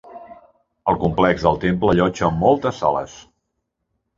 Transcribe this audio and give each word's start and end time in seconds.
El 0.91 0.95
complex 1.03 1.45
del 1.47 1.61
temple 1.65 1.93
allotja 1.95 2.33
moltes 2.41 2.81
sales. 2.85 3.15